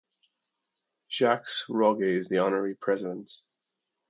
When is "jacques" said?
1.11-1.67